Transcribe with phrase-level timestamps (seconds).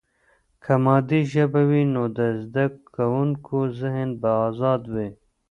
[0.63, 2.65] که مادي ژبه وي، نو د زده
[2.95, 5.09] کوونکي ذهن به آزاد وي.